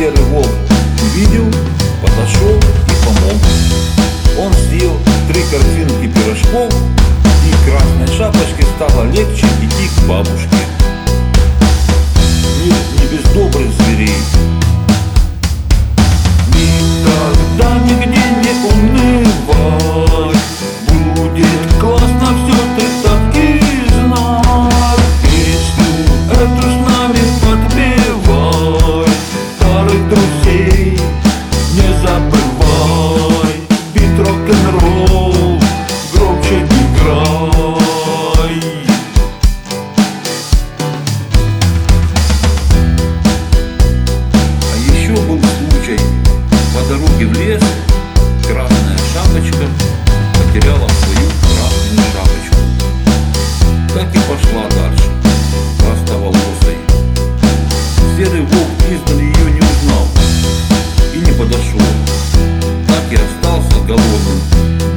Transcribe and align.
серый 0.00 0.24
волк 0.30 0.48
увидел, 1.02 1.44
подошел 2.00 2.56
и 2.56 3.04
помог. 3.04 3.38
Он 4.38 4.50
съел 4.54 4.96
три 5.28 5.42
корзинки 5.42 6.08
пирожков, 6.08 6.72
и 7.44 7.68
красной 7.68 8.16
шапочке 8.16 8.64
стало 8.76 9.04
легче 9.10 9.44
идти 9.60 9.90
к 9.94 10.08
бабушке. 10.08 10.56
Мир 12.64 12.74
не 12.98 13.14
без 13.14 13.24
добрых 13.34 13.70
зверей, 13.74 14.16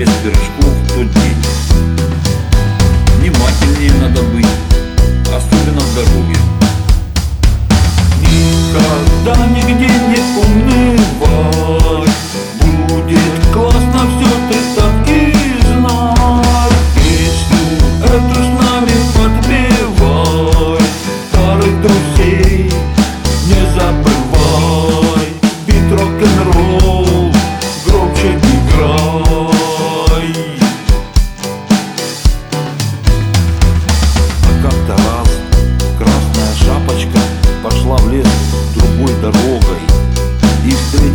без 0.00 0.08
пирожков 0.22 0.59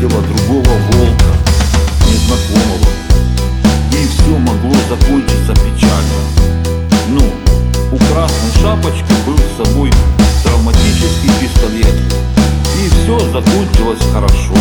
увидела 0.06 0.22
другого 0.22 0.78
волка, 0.92 1.26
незнакомого. 2.08 2.90
И 3.92 4.08
все 4.08 4.38
могло 4.38 4.74
закончиться 4.90 5.54
печально. 5.54 6.22
Но 7.10 7.24
у 7.92 7.98
красной 7.98 8.62
шапочки 8.62 9.14
был 9.26 9.38
с 9.38 9.66
собой 9.66 9.92
травматический 10.44 11.32
пистолет. 11.40 11.96
И 12.84 12.90
все 12.90 13.20
закончилось 13.32 14.02
хорошо. 14.14 14.55